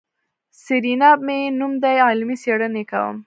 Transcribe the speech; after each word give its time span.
سېرېنا 0.61 1.09
مې 1.25 1.39
نوم 1.59 1.73
دی 1.83 1.95
علمي 2.07 2.35
څېړنې 2.43 2.83
کوم. 2.91 3.15